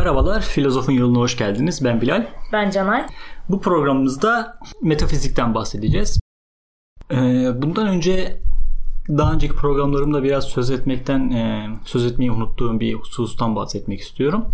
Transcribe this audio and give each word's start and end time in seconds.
Merhabalar, 0.00 0.40
Filozofun 0.42 0.92
Yoluna 0.92 1.18
hoş 1.18 1.36
geldiniz. 1.36 1.84
Ben 1.84 2.00
Bilal. 2.00 2.26
Ben 2.52 2.70
Canay. 2.70 3.06
Bu 3.48 3.60
programımızda 3.60 4.58
metafizikten 4.82 5.54
bahsedeceğiz. 5.54 6.20
Ee, 7.10 7.16
bundan 7.62 7.86
önce 7.86 8.40
daha 9.08 9.32
önceki 9.32 9.54
programlarımda 9.54 10.22
biraz 10.22 10.44
söz 10.44 10.70
etmekten 10.70 11.30
e, 11.30 11.68
söz 11.84 12.06
etmeyi 12.06 12.32
unuttuğum 12.32 12.80
bir 12.80 12.94
husustan 12.94 13.56
bahsetmek 13.56 14.00
istiyorum. 14.00 14.44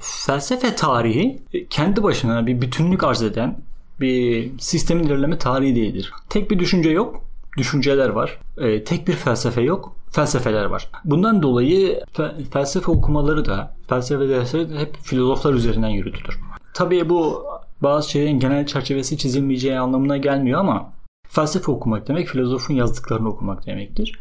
Felsefe 0.00 0.74
tarihi 0.74 1.42
kendi 1.70 2.02
başına 2.02 2.46
bir 2.46 2.60
bütünlük 2.60 3.04
arz 3.04 3.22
eden 3.22 3.58
bir 4.00 4.50
sistemin 4.58 5.04
ilerleme 5.04 5.38
tarihi 5.38 5.76
değildir. 5.76 6.12
Tek 6.28 6.50
bir 6.50 6.58
düşünce 6.58 6.90
yok, 6.90 7.24
düşünceler 7.56 8.08
var. 8.08 8.38
E, 8.58 8.84
tek 8.84 9.08
bir 9.08 9.12
felsefe 9.12 9.60
yok, 9.60 9.96
felsefeler 10.10 10.64
var. 10.64 10.90
Bundan 11.04 11.42
dolayı 11.42 12.00
fe- 12.14 12.44
felsefe 12.50 12.90
okumaları 12.90 13.44
da, 13.44 13.74
felsefe 13.88 14.28
dersleri 14.28 14.70
de 14.70 14.78
hep 14.78 14.96
filozoflar 15.02 15.54
üzerinden 15.54 15.88
yürütülür. 15.88 16.38
Tabii 16.74 17.08
bu 17.08 17.44
bazı 17.82 18.10
şeylerin 18.10 18.40
genel 18.40 18.66
çerçevesi 18.66 19.18
çizilmeyeceği 19.18 19.78
anlamına 19.78 20.16
gelmiyor 20.16 20.60
ama 20.60 20.92
felsefe 21.28 21.72
okumak 21.72 22.08
demek 22.08 22.28
filozofun 22.28 22.74
yazdıklarını 22.74 23.28
okumak 23.28 23.66
demektir. 23.66 24.20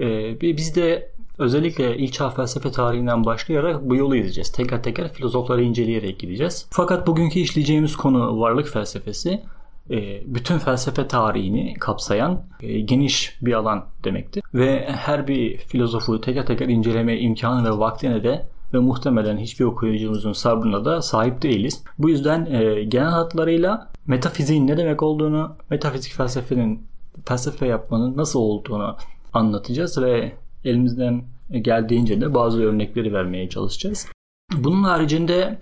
Ee, 0.00 0.40
biz 0.40 0.76
de 0.76 1.10
özellikle 1.38 1.96
ilk 1.96 2.12
çağ 2.12 2.30
felsefe 2.30 2.70
tarihinden 2.70 3.24
başlayarak 3.24 3.90
bu 3.90 3.96
yolu 3.96 4.16
izleyeceğiz. 4.16 4.52
Teker 4.52 4.82
teker 4.82 5.12
filozofları 5.12 5.62
inceleyerek 5.62 6.18
gideceğiz. 6.18 6.66
Fakat 6.70 7.06
bugünkü 7.06 7.38
işleyeceğimiz 7.40 7.96
konu 7.96 8.40
varlık 8.40 8.68
felsefesi. 8.68 9.42
Ee, 9.90 10.22
bütün 10.34 10.58
felsefe 10.58 11.08
tarihini 11.08 11.74
kapsayan 11.74 12.42
e, 12.60 12.80
geniş 12.80 13.38
bir 13.42 13.52
alan 13.52 13.84
demektir. 14.04 14.42
Ve 14.54 14.86
her 14.88 15.28
bir 15.28 15.58
filozofu 15.58 16.20
teker 16.20 16.46
teker 16.46 16.68
inceleme 16.68 17.18
imkanı 17.18 17.64
ve 17.64 17.78
vaktine 17.78 18.24
de 18.24 18.46
ve 18.74 18.78
muhtemelen 18.78 19.38
hiçbir 19.38 19.64
okuyucumuzun 19.64 20.32
sabrına 20.32 20.84
da 20.84 21.02
sahip 21.02 21.42
değiliz. 21.42 21.84
Bu 21.98 22.10
yüzden 22.10 22.46
e, 22.46 22.84
genel 22.84 23.10
hatlarıyla 23.10 23.90
metafiziğin 24.06 24.66
ne 24.66 24.76
demek 24.76 25.02
olduğunu, 25.02 25.56
metafizik 25.70 26.12
felsefenin 26.12 26.86
felsefe 27.24 27.66
yapmanın 27.66 28.16
nasıl 28.16 28.40
olduğunu 28.40 28.96
anlatacağız 29.32 30.02
ve 30.02 30.32
elimizden 30.64 31.24
geldiğince 31.60 32.20
de 32.20 32.34
bazı 32.34 32.62
örnekleri 32.62 33.12
vermeye 33.12 33.48
çalışacağız. 33.48 34.08
Bunun 34.56 34.82
haricinde 34.82 35.58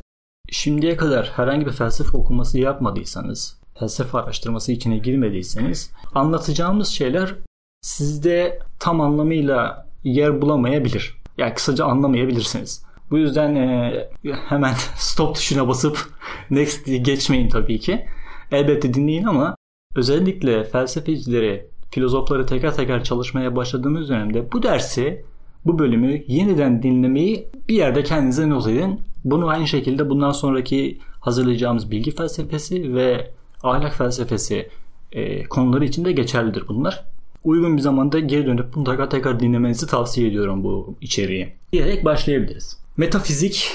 şimdiye 0.50 0.96
kadar 0.96 1.32
herhangi 1.36 1.66
bir 1.66 1.72
felsefe 1.72 2.16
okuması 2.16 2.58
yapmadıysanız, 2.58 3.59
felsefe 3.78 4.18
araştırması 4.18 4.72
içine 4.72 4.98
girmediyseniz 4.98 5.92
anlatacağımız 6.14 6.88
şeyler 6.88 7.34
sizde 7.80 8.58
tam 8.78 9.00
anlamıyla 9.00 9.86
yer 10.04 10.42
bulamayabilir. 10.42 11.16
Yani 11.38 11.54
kısaca 11.54 11.84
anlamayabilirsiniz. 11.84 12.84
Bu 13.10 13.18
yüzden 13.18 13.54
e, 13.54 14.08
hemen 14.48 14.74
stop 14.96 15.34
tuşuna 15.34 15.68
basıp 15.68 16.08
next 16.50 16.86
geçmeyin 16.86 17.48
tabii 17.48 17.78
ki. 17.80 18.06
Elbette 18.52 18.94
dinleyin 18.94 19.24
ama 19.24 19.56
özellikle 19.96 20.64
felsefecileri, 20.64 21.66
filozofları 21.90 22.46
teker 22.46 22.76
teker 22.76 23.04
çalışmaya 23.04 23.56
başladığımız 23.56 24.08
dönemde 24.08 24.52
bu 24.52 24.62
dersi, 24.62 25.24
bu 25.66 25.78
bölümü 25.78 26.22
yeniden 26.26 26.82
dinlemeyi 26.82 27.48
bir 27.68 27.74
yerde 27.74 28.02
kendinize 28.02 28.50
not 28.50 28.68
edin. 28.68 29.00
Bunu 29.24 29.48
aynı 29.48 29.68
şekilde 29.68 30.10
bundan 30.10 30.32
sonraki 30.32 30.98
hazırlayacağımız 31.20 31.90
bilgi 31.90 32.10
felsefesi 32.10 32.94
ve 32.94 33.30
ahlak 33.62 33.94
felsefesi 33.94 34.68
e, 35.12 35.44
konuları 35.44 35.84
için 35.84 36.04
de 36.04 36.12
geçerlidir 36.12 36.68
bunlar. 36.68 37.04
Uygun 37.44 37.76
bir 37.76 37.82
zamanda 37.82 38.18
geri 38.18 38.46
dönüp 38.46 38.76
mutlaka 38.76 39.08
tekrar 39.08 39.40
dinlemenizi 39.40 39.86
tavsiye 39.86 40.28
ediyorum 40.28 40.64
bu 40.64 40.94
içeriği. 41.00 41.52
Diyerek 41.72 42.04
başlayabiliriz. 42.04 42.78
Metafizik, 42.96 43.70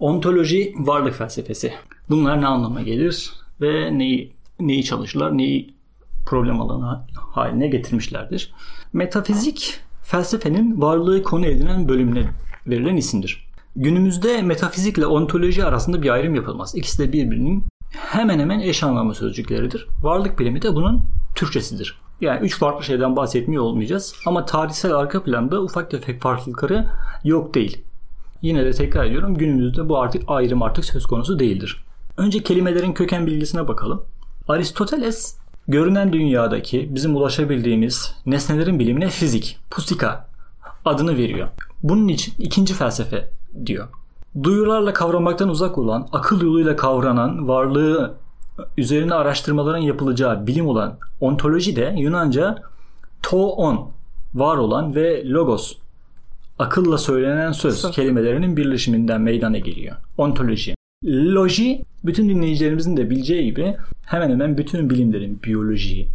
ontoloji, 0.00 0.74
varlık 0.78 1.14
felsefesi. 1.14 1.72
Bunlar 2.10 2.40
ne 2.40 2.46
anlama 2.46 2.82
gelir 2.82 3.32
ve 3.60 3.98
neyi 3.98 4.32
neyi 4.60 4.84
çalışırlar, 4.84 5.38
neyi 5.38 5.74
problem 6.26 6.60
alanı 6.60 7.06
haline 7.14 7.68
getirmişlerdir. 7.68 8.52
Metafizik, 8.92 9.80
felsefenin 10.02 10.80
varlığı 10.80 11.22
konu 11.22 11.46
edinen 11.46 11.88
bölümüne 11.88 12.30
verilen 12.66 12.96
isimdir. 12.96 13.48
Günümüzde 13.76 14.42
metafizikle 14.42 15.06
ontoloji 15.06 15.64
arasında 15.64 16.02
bir 16.02 16.10
ayrım 16.10 16.34
yapılmaz. 16.34 16.74
İkisi 16.74 16.98
de 16.98 17.12
birbirinin 17.12 17.64
hemen 17.92 18.38
hemen 18.38 18.60
eş 18.60 18.82
anlamlı 18.82 19.14
sözcükleridir. 19.14 19.86
Varlık 20.02 20.38
bilimi 20.38 20.62
de 20.62 20.74
bunun 20.74 21.02
Türkçesidir. 21.34 21.98
Yani 22.20 22.40
üç 22.40 22.58
farklı 22.58 22.84
şeyden 22.84 23.16
bahsetmiyor 23.16 23.62
olmayacağız. 23.62 24.14
Ama 24.26 24.44
tarihsel 24.44 24.94
arka 24.94 25.22
planda 25.22 25.62
ufak 25.62 25.90
tefek 25.90 26.22
farklılıkları 26.22 26.88
yok 27.24 27.54
değil. 27.54 27.82
Yine 28.42 28.64
de 28.64 28.72
tekrar 28.72 29.04
ediyorum 29.04 29.34
günümüzde 29.34 29.88
bu 29.88 29.98
artık 29.98 30.22
ayrım 30.26 30.62
artık 30.62 30.84
söz 30.84 31.06
konusu 31.06 31.38
değildir. 31.38 31.84
Önce 32.16 32.42
kelimelerin 32.42 32.92
köken 32.92 33.26
bilgisine 33.26 33.68
bakalım. 33.68 34.04
Aristoteles 34.48 35.36
görünen 35.68 36.12
dünyadaki 36.12 36.94
bizim 36.94 37.16
ulaşabildiğimiz 37.16 38.14
nesnelerin 38.26 38.78
bilimine 38.78 39.08
fizik, 39.08 39.58
pusika 39.70 40.28
adını 40.84 41.16
veriyor. 41.16 41.48
Bunun 41.82 42.08
için 42.08 42.34
ikinci 42.38 42.74
felsefe 42.74 43.30
diyor. 43.66 43.88
Duyularla 44.42 44.92
kavramaktan 44.92 45.48
uzak 45.48 45.78
olan, 45.78 46.08
akıl 46.12 46.40
yoluyla 46.40 46.76
kavranan 46.76 47.48
varlığı 47.48 48.14
üzerine 48.78 49.14
araştırmaların 49.14 49.78
yapılacağı 49.78 50.46
bilim 50.46 50.66
olan 50.66 50.98
ontoloji 51.20 51.76
de 51.76 51.94
Yunanca 51.98 52.62
toon, 53.22 53.90
var 54.34 54.56
olan 54.56 54.94
ve 54.94 55.28
logos, 55.28 55.76
akılla 56.58 56.98
söylenen 56.98 57.52
söz 57.52 57.90
kelimelerinin 57.90 58.56
birleşiminden 58.56 59.20
meydana 59.20 59.58
geliyor. 59.58 59.96
Ontoloji. 60.18 60.74
Loji, 61.04 61.84
bütün 62.04 62.28
dinleyicilerimizin 62.28 62.96
de 62.96 63.10
bileceği 63.10 63.44
gibi 63.44 63.76
hemen 64.06 64.30
hemen 64.30 64.58
bütün 64.58 64.90
bilimlerin 64.90 65.42
biyoloji, 65.42 66.08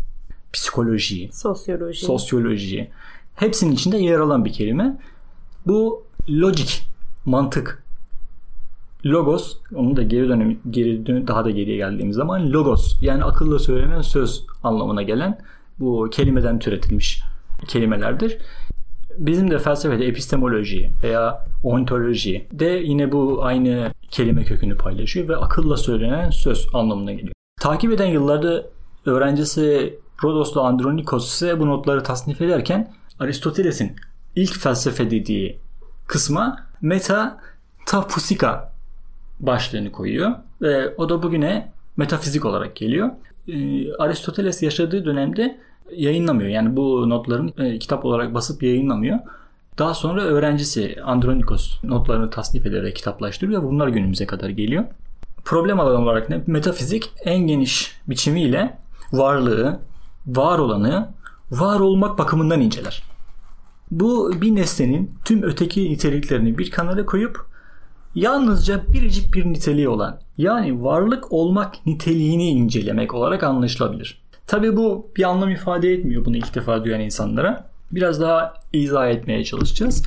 psikoloji, 0.53 1.29
Sosyoloji. 1.33 2.05
sosyoloji 2.05 2.89
hepsinin 3.35 3.71
içinde 3.71 3.97
yer 3.97 4.19
alan 4.19 4.45
bir 4.45 4.53
kelime. 4.53 4.97
Bu 5.67 6.03
logic, 6.29 6.73
mantık. 7.25 7.86
Logos, 9.07 9.57
onu 9.75 9.95
da 9.95 10.03
geri 10.03 10.29
dönem 10.29 10.57
geri 10.69 11.05
dön, 11.05 11.27
daha 11.27 11.45
da 11.45 11.49
geriye 11.49 11.77
geldiğimiz 11.77 12.15
zaman 12.15 12.53
logos 12.53 12.97
yani 13.01 13.23
akılla 13.23 13.59
söylenen 13.59 14.01
söz 14.01 14.45
anlamına 14.63 15.01
gelen 15.01 15.37
bu 15.79 16.09
kelimeden 16.11 16.59
türetilmiş 16.59 17.21
kelimelerdir. 17.67 18.37
Bizim 19.17 19.51
de 19.51 19.59
felsefede 19.59 20.05
epistemoloji 20.05 20.89
veya 21.03 21.45
ontoloji 21.63 22.47
de 22.51 22.65
yine 22.65 23.11
bu 23.11 23.43
aynı 23.43 23.91
kelime 24.09 24.43
kökünü 24.43 24.77
paylaşıyor 24.77 25.27
ve 25.27 25.35
akılla 25.35 25.77
söylenen 25.77 26.29
söz 26.29 26.67
anlamına 26.73 27.11
geliyor. 27.11 27.33
Takip 27.61 27.91
eden 27.91 28.05
yıllarda 28.05 28.65
öğrencisi 29.05 29.99
Rodos'la 30.23 30.61
Andronikos 30.61 31.33
ise 31.33 31.59
bu 31.59 31.67
notları 31.67 32.03
tasnif 32.03 32.41
ederken 32.41 32.93
Aristoteles'in 33.19 33.95
ilk 34.35 34.59
felsefe 34.59 35.11
dediği 35.11 35.59
kısma 36.07 36.57
meta 36.81 37.39
tafusika 37.85 38.76
başlığını 39.39 39.91
koyuyor 39.91 40.31
ve 40.61 40.95
o 40.95 41.09
da 41.09 41.23
bugüne 41.23 41.71
metafizik 41.97 42.45
olarak 42.45 42.75
geliyor. 42.75 43.09
Ee, 43.47 43.93
Aristoteles 43.93 44.63
yaşadığı 44.63 45.05
dönemde 45.05 45.57
yayınlamıyor. 45.95 46.49
Yani 46.49 46.75
bu 46.75 47.09
notların 47.09 47.53
e, 47.57 47.79
kitap 47.79 48.05
olarak 48.05 48.33
basıp 48.33 48.63
yayınlamıyor. 48.63 49.19
Daha 49.77 49.93
sonra 49.93 50.21
öğrencisi 50.21 50.95
Andronikos 51.03 51.83
notlarını 51.83 52.29
tasnif 52.29 52.65
ederek 52.65 52.95
kitaplaştırıyor. 52.95 53.63
Bunlar 53.63 53.87
günümüze 53.87 54.25
kadar 54.25 54.49
geliyor. 54.49 54.83
Problem 55.45 55.79
alanı 55.79 56.03
olarak 56.03 56.29
ne? 56.29 56.41
Metafizik 56.47 57.11
en 57.25 57.39
geniş 57.39 57.97
biçimiyle 58.07 58.77
varlığı, 59.13 59.79
var 60.27 60.59
olanı, 60.59 61.09
var 61.51 61.79
olmak 61.79 62.17
bakımından 62.17 62.61
inceler. 62.61 63.03
Bu 63.91 64.31
bir 64.41 64.55
nesnenin 64.55 65.11
tüm 65.25 65.43
öteki 65.43 65.91
niteliklerini 65.91 66.57
bir 66.57 66.71
kanala 66.71 67.05
koyup 67.05 67.46
yalnızca 68.17 68.81
biricik 68.93 69.33
bir 69.33 69.45
niteliği 69.45 69.89
olan 69.89 70.19
yani 70.37 70.83
varlık 70.83 71.31
olmak 71.31 71.85
niteliğini 71.85 72.49
incelemek 72.49 73.13
olarak 73.13 73.43
anlaşılabilir. 73.43 74.21
Tabi 74.47 74.77
bu 74.77 75.11
bir 75.17 75.23
anlam 75.23 75.49
ifade 75.49 75.93
etmiyor 75.93 76.25
bunu 76.25 76.37
ilk 76.37 76.55
defa 76.55 76.83
duyan 76.83 77.01
insanlara. 77.01 77.69
Biraz 77.91 78.21
daha 78.21 78.53
izah 78.73 79.07
etmeye 79.07 79.43
çalışacağız. 79.43 80.03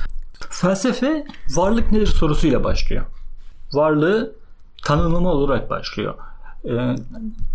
Felsefe 0.49 1.25
varlık 1.55 1.91
nedir 1.91 2.07
sorusuyla 2.07 2.63
başlıyor. 2.63 3.05
Varlığı 3.73 4.35
tanımlama 4.83 5.31
olarak 5.31 5.69
başlıyor. 5.69 6.15
Ee, 6.65 6.95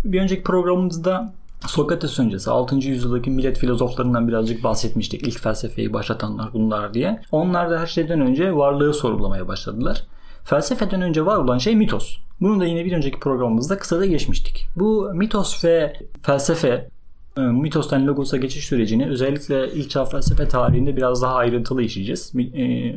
bir 0.05 0.21
önceki 0.21 0.43
programımızda 0.43 1.33
Sokrates 1.67 2.19
öncesi 2.19 2.51
6. 2.51 2.75
yüzyıldaki 2.75 3.29
millet 3.29 3.57
filozoflarından 3.57 4.27
birazcık 4.27 4.63
bahsetmiştik. 4.63 5.27
İlk 5.27 5.39
felsefeyi 5.39 5.93
başlatanlar 5.93 6.49
bunlar 6.53 6.93
diye. 6.93 7.21
Onlar 7.31 7.71
da 7.71 7.79
her 7.79 7.87
şeyden 7.87 8.21
önce 8.21 8.55
varlığı 8.55 8.93
sorulamaya 8.93 9.47
başladılar. 9.47 10.03
Felsefeden 10.47 11.01
önce 11.01 11.25
var 11.25 11.37
olan 11.37 11.57
şey 11.57 11.75
mitos. 11.75 12.17
Bunu 12.41 12.59
da 12.59 12.65
yine 12.65 12.85
bir 12.85 12.91
önceki 12.91 13.19
programımızda 13.19 13.77
kısa 13.77 13.99
da 13.99 14.05
geçmiştik. 14.05 14.67
Bu 14.75 15.11
mitos 15.13 15.65
ve 15.65 15.93
felsefe 16.23 16.89
mitostan 17.37 18.07
logosa 18.07 18.37
geçiş 18.37 18.65
sürecini 18.65 19.07
özellikle 19.09 19.71
ilk 19.73 19.89
çağ 19.89 20.05
felsefe 20.05 20.47
tarihinde 20.47 20.95
biraz 20.95 21.21
daha 21.21 21.35
ayrıntılı 21.35 21.83
işleyeceğiz. 21.83 22.33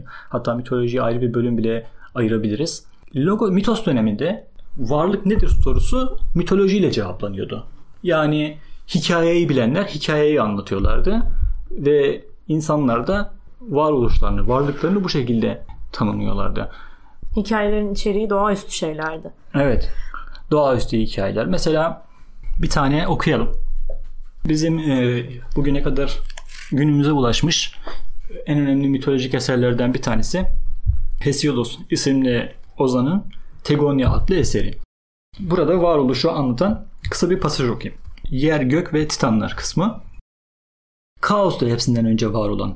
Hatta 0.06 0.54
mitolojiye 0.54 1.02
ayrı 1.02 1.20
bir 1.20 1.34
bölüm 1.34 1.58
bile 1.58 1.86
ayırabiliriz. 2.14 2.84
Logo 3.16 3.48
mitos 3.48 3.86
döneminde 3.86 4.46
varlık 4.78 5.26
nedir 5.26 5.48
sorusu 5.48 6.18
mitolojiyle 6.34 6.90
cevaplanıyordu. 6.92 7.66
Yani 8.02 8.58
hikayeyi 8.88 9.48
bilenler 9.48 9.84
hikayeyi 9.84 10.40
anlatıyorlardı 10.40 11.22
ve 11.70 12.24
insanlar 12.48 13.06
da 13.06 13.32
varoluşlarını, 13.60 14.48
varlıklarını 14.48 15.04
bu 15.04 15.08
şekilde 15.08 15.62
tanımlıyorlardı. 15.92 16.70
Hikayelerin 17.36 17.92
içeriği 17.92 18.30
doğaüstü 18.30 18.72
şeylerdi. 18.72 19.30
Evet. 19.54 19.90
Doğaüstü 20.50 20.98
hikayeler. 20.98 21.46
Mesela 21.46 22.06
bir 22.58 22.70
tane 22.70 23.08
okuyalım. 23.08 23.56
Bizim 24.48 24.78
e, 24.78 25.24
bugüne 25.56 25.82
kadar 25.82 26.18
günümüze 26.72 27.12
ulaşmış 27.12 27.74
en 28.46 28.58
önemli 28.58 28.88
mitolojik 28.88 29.34
eserlerden 29.34 29.94
bir 29.94 30.02
tanesi 30.02 30.46
Hesiodos 31.20 31.78
isimli 31.90 32.52
ozanın 32.78 33.24
Tegonia 33.64 34.12
adlı 34.12 34.34
eseri. 34.34 34.78
Burada 35.40 35.82
varoluşu 35.82 36.30
anlatan 36.32 36.86
kısa 37.10 37.30
bir 37.30 37.40
pasaj 37.40 37.68
okuyayım. 37.68 38.00
Yer, 38.30 38.60
gök 38.60 38.94
ve 38.94 39.08
titanlar 39.08 39.56
kısmı. 39.56 40.00
Kaostur 41.20 41.68
hepsinden 41.68 42.06
önce 42.06 42.32
var 42.32 42.48
olan. 42.48 42.74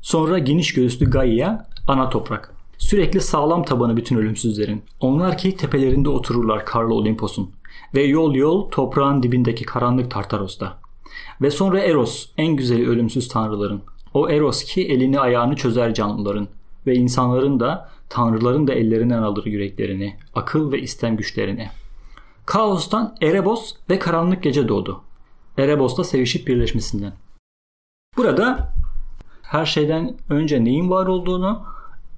Sonra 0.00 0.38
geniş 0.38 0.74
göğüslü 0.74 1.10
Gaia, 1.10 1.66
ana 1.88 2.10
toprak. 2.10 2.55
Sürekli 2.78 3.20
sağlam 3.20 3.62
tabanı 3.62 3.96
bütün 3.96 4.16
ölümsüzlerin. 4.16 4.82
Onlar 5.00 5.38
ki 5.38 5.56
tepelerinde 5.56 6.08
otururlar 6.08 6.66
karlı 6.66 6.94
Olimpos'un. 6.94 7.50
Ve 7.94 8.02
yol 8.02 8.34
yol 8.34 8.70
toprağın 8.70 9.22
dibindeki 9.22 9.64
karanlık 9.64 10.10
Tartaros'ta. 10.10 10.78
Ve 11.42 11.50
sonra 11.50 11.80
Eros, 11.80 12.28
en 12.38 12.56
güzeli 12.56 12.88
ölümsüz 12.88 13.28
tanrıların. 13.28 13.82
O 14.14 14.28
Eros 14.28 14.64
ki 14.64 14.88
elini 14.88 15.20
ayağını 15.20 15.56
çözer 15.56 15.94
canlıların. 15.94 16.48
Ve 16.86 16.94
insanların 16.94 17.60
da, 17.60 17.88
tanrıların 18.08 18.66
da 18.66 18.74
ellerinden 18.74 19.22
alır 19.22 19.46
yüreklerini, 19.46 20.16
akıl 20.34 20.72
ve 20.72 20.80
istem 20.80 21.16
güçlerini. 21.16 21.68
Kaos'tan 22.46 23.16
Erebos 23.22 23.74
ve 23.90 23.98
karanlık 23.98 24.42
gece 24.42 24.68
doğdu. 24.68 25.00
Erebos'la 25.58 26.04
sevişip 26.04 26.46
birleşmesinden. 26.46 27.12
Burada 28.16 28.72
her 29.42 29.66
şeyden 29.66 30.16
önce 30.30 30.64
neyin 30.64 30.90
var 30.90 31.06
olduğunu 31.06 31.62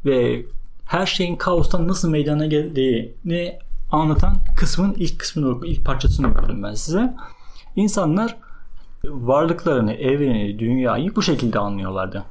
ve 0.04 0.44
her 0.84 1.06
şeyin 1.06 1.36
kaostan 1.36 1.88
nasıl 1.88 2.10
meydana 2.10 2.46
geldiğini 2.46 3.58
anlatan 3.92 4.36
kısmın 4.56 4.94
ilk 4.98 5.18
kısmını 5.18 5.66
ilk 5.66 5.84
parçasını 5.84 6.28
okudum 6.28 6.62
ben 6.62 6.74
size. 6.74 7.14
İnsanlar 7.76 8.36
varlıklarını, 9.04 9.92
evreni, 9.92 10.58
dünyayı 10.58 11.16
bu 11.16 11.22
şekilde 11.22 11.58
anlıyorlardı. 11.58 12.24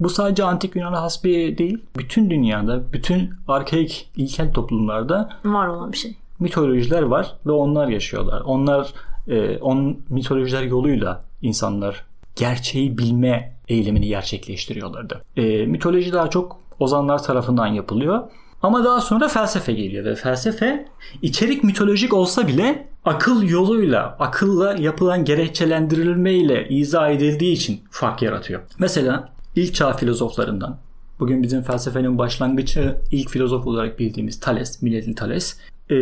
Bu 0.00 0.08
sadece 0.08 0.44
antik 0.44 0.76
Yunan'a 0.76 1.02
has 1.02 1.24
bir 1.24 1.58
değil. 1.58 1.78
Bütün 1.96 2.30
dünyada, 2.30 2.92
bütün 2.92 3.30
arkaik 3.48 4.10
ilkel 4.16 4.52
toplumlarda 4.52 5.28
var 5.44 5.66
olan 5.66 5.92
bir 5.92 5.96
şey. 5.96 6.16
Mitolojiler 6.38 7.02
var 7.02 7.34
ve 7.46 7.52
onlar 7.52 7.88
yaşıyorlar. 7.88 8.40
Onlar 8.40 8.92
e, 9.28 9.58
on 9.58 9.98
mitolojiler 10.08 10.62
yoluyla 10.62 11.24
insanlar 11.42 12.04
gerçeği 12.36 12.98
bilme 12.98 13.52
eylemini 13.68 14.06
gerçekleştiriyorlardı. 14.06 15.22
E, 15.36 15.66
mitoloji 15.66 16.12
daha 16.12 16.30
çok 16.30 16.58
ozanlar 16.78 17.22
tarafından 17.22 17.66
yapılıyor. 17.66 18.22
Ama 18.62 18.84
daha 18.84 19.00
sonra 19.00 19.28
felsefe 19.28 19.72
geliyor 19.72 20.04
ve 20.04 20.14
felsefe 20.14 20.88
içerik 21.22 21.64
mitolojik 21.64 22.14
olsa 22.14 22.48
bile 22.48 22.88
akıl 23.04 23.42
yoluyla, 23.42 24.16
akılla 24.18 24.74
yapılan 24.74 25.24
gerekçelendirilmeyle 25.24 26.68
izah 26.68 27.10
edildiği 27.10 27.52
için 27.52 27.80
fark 27.90 28.22
yaratıyor. 28.22 28.60
Mesela 28.78 29.28
ilk 29.56 29.74
çağ 29.74 29.92
filozoflarından 29.92 30.78
bugün 31.20 31.42
bizim 31.42 31.62
felsefenin 31.62 32.18
başlangıcı 32.18 32.96
ilk 33.10 33.30
filozof 33.30 33.66
olarak 33.66 33.98
bildiğimiz 33.98 34.40
Thales, 34.40 34.82
Milletli 34.82 35.14
Thales 35.14 35.56
e, 35.90 35.96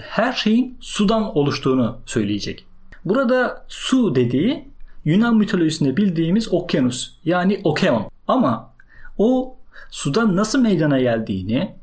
her 0.00 0.32
şeyin 0.32 0.76
sudan 0.80 1.36
oluştuğunu 1.36 1.98
söyleyecek. 2.06 2.66
Burada 3.04 3.64
su 3.68 4.14
dediği 4.14 4.68
Yunan 5.04 5.36
mitolojisinde 5.36 5.96
bildiğimiz 5.96 6.52
okyanus 6.52 7.12
yani 7.24 7.60
okeon. 7.64 8.10
Ama 8.28 8.74
o 9.18 9.57
sudan 9.90 10.36
nasıl 10.36 10.60
meydana 10.60 11.00
geldiğini, 11.00 11.74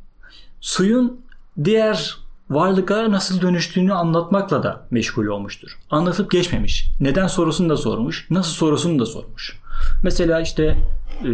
suyun 0.61 1.21
diğer 1.63 2.17
varlıklara 2.49 3.11
nasıl 3.11 3.41
dönüştüğünü 3.41 3.93
anlatmakla 3.93 4.63
da 4.63 4.87
meşgul 4.91 5.27
olmuştur. 5.27 5.79
Anlatıp 5.89 6.31
geçmemiş. 6.31 6.91
Neden 6.99 7.27
sorusunu 7.27 7.69
da 7.69 7.77
sormuş, 7.77 8.27
nasıl 8.29 8.51
sorusunu 8.51 8.99
da 8.99 9.05
sormuş. 9.05 9.59
Mesela 10.03 10.41
işte 10.41 10.77
e, 11.21 11.29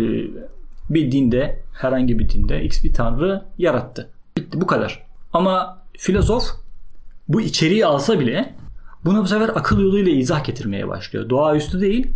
bir 0.90 1.12
dinde, 1.12 1.64
herhangi 1.74 2.20
bir 2.20 2.30
dinde 2.30 2.64
X 2.64 2.84
bir 2.84 2.94
tanrı 2.94 3.46
yarattı. 3.58 4.10
Bitti 4.38 4.62
bu 4.62 4.68
kadar. 4.68 5.04
Ama 5.34 5.82
filozof 5.98 6.44
bu 7.28 7.42
içeriği 7.42 7.86
alsa 7.86 8.20
bile 8.20 8.56
Buna 9.06 9.24
bu 9.24 9.28
sefer 9.28 9.50
akıl 9.50 9.80
yoluyla 9.80 10.12
izah 10.12 10.44
getirmeye 10.44 10.88
başlıyor. 10.88 11.30
Doğaüstü 11.30 11.82
değil, 11.82 12.08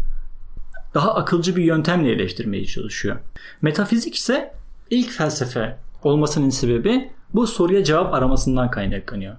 daha 0.96 1.16
akılcı 1.16 1.56
bir 1.56 1.64
yöntemle 1.64 2.12
eleştirmeye 2.12 2.66
çalışıyor. 2.66 3.18
Metafizik 3.62 4.16
ise 4.16 4.54
ilk 4.90 5.12
felsefe 5.12 5.78
olmasının 6.04 6.50
sebebi 6.50 7.12
bu 7.34 7.48
soruya 7.48 7.84
cevap 7.84 8.14
aramasından 8.14 8.72
kaynaklanıyor. 8.72 9.36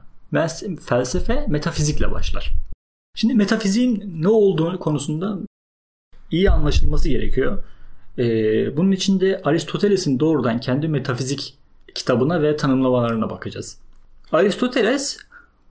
Felsefe 0.81 1.45
metafizikle 1.49 2.11
başlar. 2.13 2.53
Şimdi 3.15 3.35
metafiziğin 3.35 4.23
ne 4.23 4.29
olduğu 4.29 4.79
konusunda 4.79 5.39
iyi 6.31 6.51
anlaşılması 6.51 7.09
gerekiyor. 7.09 7.65
Ee, 8.19 8.77
bunun 8.77 8.93
için 8.93 9.21
de 9.21 9.41
Aristoteles'in 9.45 10.21
doğrudan 10.21 10.61
kendi 10.61 10.89
metafizik 10.89 11.55
kitabına 11.95 12.43
ve 12.43 12.57
tanımlamalarına 12.57 13.31
bakacağız. 13.31 13.79
Aristoteles 14.33 15.19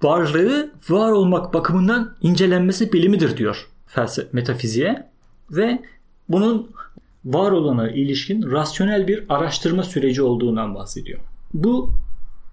varlığı 0.04 0.72
var 0.90 1.12
olmak 1.12 1.54
bakımından 1.54 2.16
incelenmesi 2.22 2.94
bilimidir 2.94 3.38
diyor 3.38 3.68
felsefe 3.88 4.30
metafiziğe 4.32 5.10
ve 5.52 5.80
bunun 6.30 6.72
var 7.26 7.52
olana 7.52 7.90
ilişkin 7.90 8.52
rasyonel 8.52 9.08
bir 9.08 9.26
araştırma 9.30 9.84
süreci 9.84 10.22
olduğundan 10.22 10.76
bahsediyor. 10.76 11.20
Bu 11.54 11.94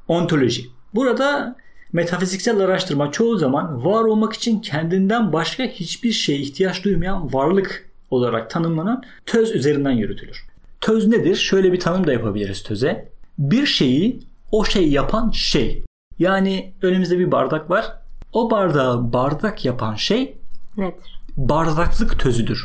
ontoloji. 0.08 0.66
Burada 0.94 1.56
metafiziksel 1.92 2.60
araştırma 2.60 3.12
çoğu 3.12 3.36
zaman 3.36 3.84
var 3.84 4.04
olmak 4.04 4.32
için 4.32 4.60
kendinden 4.60 5.32
başka 5.32 5.64
hiçbir 5.64 6.12
şeye 6.12 6.38
ihtiyaç 6.38 6.84
duymayan 6.84 7.32
varlık 7.32 7.90
olarak 8.10 8.50
tanımlanan 8.50 9.02
töz 9.26 9.54
üzerinden 9.54 9.90
yürütülür. 9.90 10.46
Töz 10.80 11.08
nedir? 11.08 11.36
Şöyle 11.36 11.72
bir 11.72 11.80
tanım 11.80 12.06
da 12.06 12.12
yapabiliriz 12.12 12.62
töze. 12.62 13.08
Bir 13.38 13.66
şeyi 13.66 14.20
o 14.52 14.64
şey 14.64 14.88
yapan 14.88 15.30
şey. 15.30 15.84
Yani 16.18 16.72
önümüzde 16.82 17.18
bir 17.18 17.32
bardak 17.32 17.70
var. 17.70 17.92
O 18.32 18.50
bardağı 18.50 19.12
bardak 19.12 19.64
yapan 19.64 19.94
şey 19.94 20.38
nedir? 20.76 21.20
Bardaklık 21.36 22.20
tözüdür. 22.20 22.64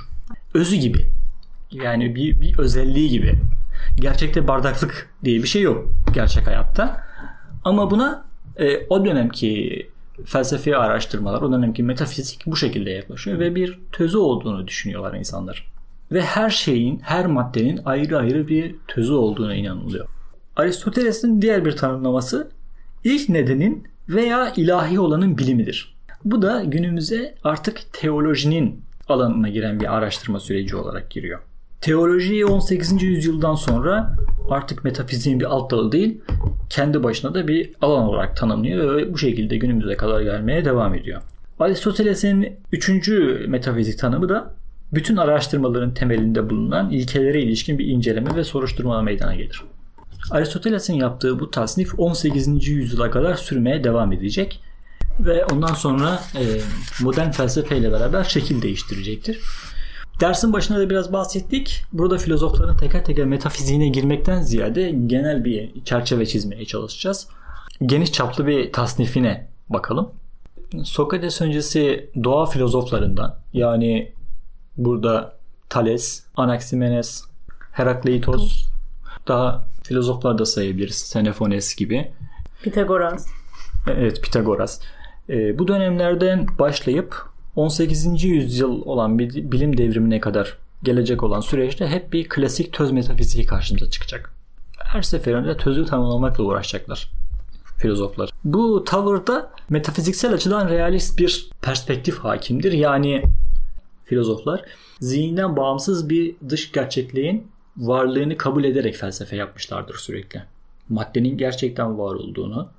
Özü 0.57 0.75
gibi. 0.75 1.05
Yani 1.71 2.15
bir, 2.15 2.41
bir 2.41 2.59
özelliği 2.59 3.09
gibi. 3.09 3.33
Gerçekte 3.95 4.47
bardaklık 4.47 5.09
diye 5.23 5.43
bir 5.43 5.47
şey 5.47 5.61
yok 5.61 5.91
gerçek 6.13 6.47
hayatta. 6.47 7.01
Ama 7.63 7.91
buna 7.91 8.25
e, 8.59 8.87
o 8.89 9.05
dönemki 9.05 9.89
felsefi 10.25 10.77
araştırmalar, 10.77 11.41
o 11.41 11.51
dönemki 11.51 11.83
metafizik 11.83 12.43
bu 12.45 12.55
şekilde 12.55 12.89
yaklaşıyor 12.89 13.39
ve 13.39 13.55
bir 13.55 13.79
tözü 13.91 14.17
olduğunu 14.17 14.67
düşünüyorlar 14.67 15.13
insanlar. 15.13 15.71
Ve 16.11 16.21
her 16.21 16.49
şeyin, 16.49 16.99
her 16.99 17.25
maddenin 17.25 17.79
ayrı 17.85 18.17
ayrı 18.17 18.47
bir 18.47 18.75
tözü 18.87 19.13
olduğuna 19.13 19.55
inanılıyor. 19.55 20.07
Aristoteles'in 20.55 21.41
diğer 21.41 21.65
bir 21.65 21.71
tanımlaması 21.71 22.51
ilk 23.03 23.29
nedenin 23.29 23.87
veya 24.09 24.53
ilahi 24.55 24.99
olanın 24.99 25.37
bilimidir. 25.37 25.95
Bu 26.25 26.41
da 26.41 26.63
günümüze 26.63 27.35
artık 27.43 27.93
teolojinin 27.93 28.87
alanına 29.09 29.49
giren 29.49 29.79
bir 29.79 29.95
araştırma 29.95 30.39
süreci 30.39 30.75
olarak 30.75 31.09
giriyor. 31.09 31.39
Teolojiyi 31.81 32.45
18. 32.45 33.03
yüzyıldan 33.03 33.55
sonra 33.55 34.15
artık 34.49 34.83
metafiziğin 34.83 35.39
bir 35.39 35.45
alt 35.45 35.71
dalı 35.71 35.91
değil, 35.91 36.21
kendi 36.69 37.03
başına 37.03 37.33
da 37.33 37.47
bir 37.47 37.71
alan 37.81 38.03
olarak 38.03 38.37
tanımlıyor 38.37 38.95
ve 38.95 39.13
bu 39.13 39.17
şekilde 39.17 39.57
günümüze 39.57 39.97
kadar 39.97 40.21
gelmeye 40.21 40.65
devam 40.65 40.95
ediyor. 40.95 41.21
Aristoteles'in 41.59 42.59
üçüncü 42.71 43.45
metafizik 43.47 43.99
tanımı 43.99 44.29
da 44.29 44.53
bütün 44.93 45.17
araştırmaların 45.17 45.93
temelinde 45.93 46.49
bulunan 46.49 46.89
ilkelere 46.89 47.41
ilişkin 47.41 47.79
bir 47.79 47.85
inceleme 47.85 48.35
ve 48.35 48.43
soruşturma 48.43 49.01
meydana 49.01 49.35
gelir. 49.35 49.63
Aristoteles'in 50.31 50.93
yaptığı 50.93 51.39
bu 51.39 51.51
tasnif 51.51 51.99
18. 51.99 52.67
yüzyıla 52.67 53.11
kadar 53.11 53.35
sürmeye 53.35 53.83
devam 53.83 54.13
edecek 54.13 54.61
ve 55.19 55.45
ondan 55.45 55.74
sonra 55.74 56.19
e, 56.36 56.43
modern 57.03 57.31
felsefeyle 57.31 57.91
beraber 57.91 58.24
şekil 58.24 58.62
değiştirecektir. 58.62 59.41
Dersin 60.19 60.53
başında 60.53 60.79
da 60.79 60.89
biraz 60.89 61.13
bahsettik. 61.13 61.83
Burada 61.93 62.17
filozofların 62.17 62.77
teker 62.77 63.05
teker 63.05 63.25
metafiziğine 63.25 63.88
girmekten 63.88 64.41
ziyade 64.41 64.91
genel 65.07 65.45
bir 65.45 65.83
çerçeve 65.83 66.25
çizmeye 66.25 66.65
çalışacağız. 66.65 67.27
Geniş 67.81 68.12
çaplı 68.12 68.47
bir 68.47 68.71
tasnifine 68.71 69.47
bakalım. 69.69 70.12
Sokrates 70.83 71.41
öncesi 71.41 72.09
doğa 72.24 72.45
filozoflarından 72.45 73.39
yani 73.53 74.12
burada 74.77 75.38
Thales, 75.69 76.24
Anaximenes, 76.36 77.24
Herakleitos 77.71 78.65
daha 79.27 79.65
filozoflar 79.83 80.38
da 80.38 80.45
sayabiliriz. 80.45 81.01
Xenophores 81.01 81.75
gibi. 81.75 82.12
Pitagoras. 82.63 83.27
Evet 83.88 84.24
Pitagoras. 84.24 84.79
E, 85.29 85.60
bu 85.60 85.67
dönemlerden 85.67 86.48
başlayıp 86.60 87.15
18. 87.55 88.24
yüzyıl 88.24 88.81
olan 88.86 89.19
bir 89.19 89.51
bilim 89.51 89.77
devrimine 89.77 90.19
kadar 90.19 90.57
gelecek 90.84 91.24
olan 91.24 91.41
süreçte 91.41 91.88
hep 91.88 92.13
bir 92.13 92.29
klasik 92.29 92.74
töz 92.74 92.91
metafiziği 92.91 93.46
karşımıza 93.46 93.89
çıkacak. 93.89 94.34
Her 94.79 95.01
seferinde 95.01 95.57
tözü 95.57 95.86
tanımlamakla 95.86 96.43
uğraşacaklar 96.43 97.12
filozoflar. 97.77 98.29
Bu 98.43 98.84
tavırda 98.84 99.51
metafiziksel 99.69 100.34
açıdan 100.34 100.69
realist 100.69 101.19
bir 101.19 101.50
perspektif 101.62 102.17
hakimdir. 102.17 102.72
Yani 102.72 103.24
filozoflar 104.05 104.62
zihinden 105.00 105.57
bağımsız 105.57 106.10
bir 106.10 106.36
dış 106.50 106.72
gerçekliğin 106.72 107.48
varlığını 107.77 108.38
kabul 108.38 108.63
ederek 108.63 108.96
felsefe 108.96 109.36
yapmışlardır 109.36 109.96
sürekli. 109.96 110.43
Maddenin 110.89 111.38
gerçekten 111.38 111.98
var 111.98 112.15
olduğunu 112.15 112.69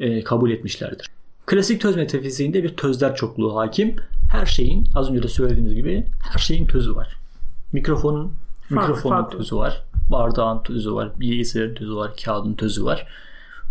e, 0.00 0.24
kabul 0.24 0.50
etmişlerdir. 0.50 1.06
Klasik 1.46 1.80
töz 1.80 1.96
metafiziğinde 1.96 2.62
bir 2.62 2.76
tözler 2.76 3.14
çokluğu 3.14 3.56
hakim. 3.56 3.96
Her 4.32 4.46
şeyin 4.46 4.88
az 4.94 5.10
önce 5.10 5.22
de 5.22 5.28
söylediğimiz 5.28 5.74
gibi 5.74 6.06
her 6.32 6.38
şeyin 6.38 6.66
tözü 6.66 6.96
var. 6.96 7.16
Mikrofonun 7.72 8.32
Farklı, 8.68 8.76
mikrofonun 8.76 9.14
farklı. 9.16 9.38
tözü 9.38 9.56
var. 9.56 9.82
Bardağın 10.10 10.62
tözü 10.62 10.94
var. 10.94 11.20
Bilgisayarın 11.20 11.74
tözü 11.74 11.96
var. 11.96 12.10
Kağıdın 12.24 12.54
tözü 12.54 12.84
var. 12.84 13.06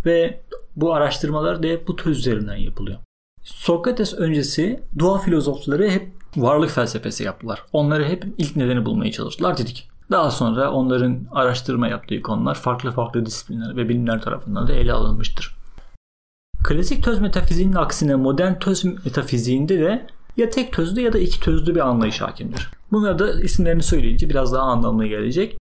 Ve 0.06 0.42
bu 0.76 0.94
araştırmalar 0.94 1.64
da 1.64 1.68
hep 1.68 1.88
bu 1.88 1.96
töz 1.96 2.18
üzerinden 2.18 2.56
yapılıyor. 2.56 2.98
Sokrates 3.44 4.14
öncesi 4.14 4.84
doğa 5.00 5.18
filozofları 5.18 5.90
hep 5.90 6.12
varlık 6.36 6.70
felsefesi 6.72 7.24
yaptılar. 7.24 7.64
Onları 7.74 8.06
hep 8.06 8.26
ilk 8.38 8.56
nedeni 8.56 8.86
bulmaya 8.86 9.12
çalıştılar 9.12 9.58
dedik. 9.58 9.88
Daha 10.12 10.32
sonra 10.32 10.72
onların 10.72 11.20
araştırma 11.32 11.88
yaptığı 11.88 12.22
konular 12.22 12.56
farklı 12.56 12.92
farklı 12.92 13.26
disiplinler 13.26 13.76
ve 13.76 13.90
bilimler 13.90 14.22
tarafından 14.22 14.68
da 14.68 14.74
ele 14.74 14.94
alınmıştır. 14.94 15.56
Klasik 16.72 17.04
töz 17.04 17.20
metafiziğinin 17.20 17.76
aksine 17.76 18.16
modern 18.16 18.60
töz 18.60 18.86
metafiziğinde 18.86 19.80
de 19.80 20.08
ya 20.38 20.50
tek 20.50 20.74
tözlü 20.74 21.02
ya 21.02 21.14
da 21.14 21.20
iki 21.20 21.40
tözlü 21.40 21.76
bir 21.76 21.80
anlayış 21.80 22.22
hakimdir. 22.22 22.72
Bunları 22.92 23.20
da 23.20 23.42
isimlerini 23.42 23.84
söyleyince 23.84 24.30
biraz 24.30 24.54
daha 24.54 24.64
anlamlı 24.64 25.06
gelecek. 25.06 25.58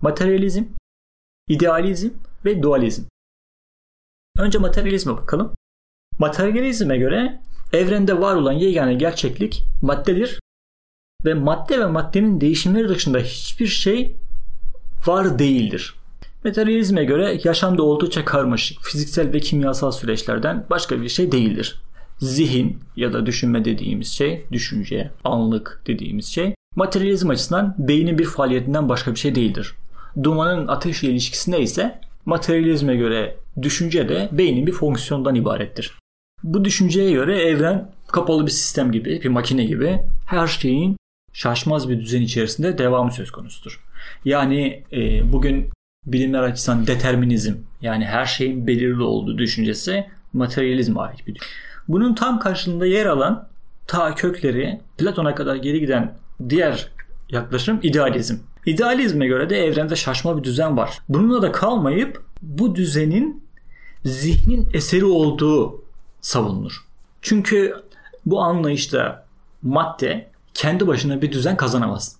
Materyalizm, 0.00 0.64
idealizm 1.48 2.10
ve 2.44 2.62
dualizm. 2.62 3.02
Önce 4.38 4.58
materyalizme 4.58 5.16
bakalım. 5.16 5.54
Materyalizme 6.18 6.98
göre 6.98 7.40
evrende 7.72 8.20
var 8.20 8.34
olan 8.34 8.52
yegane 8.52 8.94
gerçeklik 8.94 9.64
maddedir 9.82 10.40
ve 11.24 11.34
madde 11.34 11.80
ve 11.80 11.86
maddenin 11.86 12.40
değişimleri 12.40 12.88
dışında 12.88 13.18
hiçbir 13.18 13.66
şey 13.66 14.16
var 15.06 15.38
değildir. 15.38 15.99
Materyalizme 16.44 17.04
göre 17.04 17.40
yaşamda 17.44 17.82
oldukça 17.82 18.24
karmaşık, 18.24 18.82
fiziksel 18.82 19.32
ve 19.32 19.40
kimyasal 19.40 19.90
süreçlerden 19.90 20.66
başka 20.70 21.02
bir 21.02 21.08
şey 21.08 21.32
değildir. 21.32 21.82
Zihin 22.18 22.78
ya 22.96 23.12
da 23.12 23.26
düşünme 23.26 23.64
dediğimiz 23.64 24.08
şey, 24.08 24.44
düşünce, 24.52 25.10
anlık 25.24 25.82
dediğimiz 25.86 26.26
şey, 26.26 26.54
materyalizm 26.76 27.30
açısından 27.30 27.74
beynin 27.78 28.18
bir 28.18 28.24
faaliyetinden 28.24 28.88
başka 28.88 29.14
bir 29.14 29.18
şey 29.18 29.34
değildir. 29.34 29.74
Dumanın 30.22 30.68
ateşle 30.68 31.08
ilişkisinde 31.08 31.60
ise 31.60 32.00
materyalizme 32.26 32.96
göre 32.96 33.36
düşünce 33.62 34.08
de 34.08 34.28
beynin 34.32 34.66
bir 34.66 34.72
fonksiyondan 34.72 35.34
ibarettir. 35.34 35.98
Bu 36.42 36.64
düşünceye 36.64 37.10
göre 37.10 37.42
evren 37.42 37.90
kapalı 38.08 38.46
bir 38.46 38.50
sistem 38.50 38.92
gibi, 38.92 39.22
bir 39.22 39.28
makine 39.28 39.64
gibi 39.64 39.98
her 40.26 40.46
şeyin 40.46 40.96
şaşmaz 41.32 41.88
bir 41.88 42.00
düzen 42.00 42.22
içerisinde 42.22 42.78
devamı 42.78 43.12
söz 43.12 43.30
konusudur. 43.30 43.84
Yani 44.24 44.82
e, 44.92 45.32
bugün 45.32 45.70
bilimler 46.06 46.42
açısından 46.42 46.86
determinizm 46.86 47.54
yani 47.82 48.04
her 48.04 48.26
şeyin 48.26 48.66
belirli 48.66 49.02
olduğu 49.02 49.38
düşüncesi 49.38 50.06
materyalizme 50.32 51.00
ait 51.00 51.26
bir 51.26 51.34
düşünce. 51.34 51.54
Bunun 51.88 52.14
tam 52.14 52.38
karşılığında 52.38 52.86
yer 52.86 53.06
alan 53.06 53.48
ta 53.86 54.14
kökleri 54.14 54.80
Platon'a 54.98 55.34
kadar 55.34 55.56
geri 55.56 55.80
giden 55.80 56.14
diğer 56.48 56.88
yaklaşım 57.28 57.80
idealizm. 57.82 58.36
İdealizme 58.66 59.26
göre 59.26 59.50
de 59.50 59.64
evrende 59.64 59.96
şaşma 59.96 60.38
bir 60.38 60.44
düzen 60.44 60.76
var. 60.76 60.98
Bununla 61.08 61.42
da 61.42 61.52
kalmayıp 61.52 62.24
bu 62.42 62.74
düzenin 62.74 63.44
zihnin 64.04 64.68
eseri 64.72 65.04
olduğu 65.04 65.84
savunulur. 66.20 66.84
Çünkü 67.22 67.74
bu 68.26 68.40
anlayışta 68.40 69.26
madde 69.62 70.30
kendi 70.54 70.86
başına 70.86 71.22
bir 71.22 71.32
düzen 71.32 71.56
kazanamaz. 71.56 72.16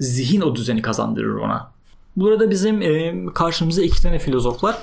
Zihin 0.00 0.40
o 0.40 0.54
düzeni 0.54 0.82
kazandırır 0.82 1.34
ona. 1.34 1.73
Burada 2.16 2.50
bizim 2.50 2.82
e, 2.82 3.14
karşımıza 3.34 3.82
iki 3.82 4.02
tane 4.02 4.18
filozof 4.18 4.64
var. 4.64 4.76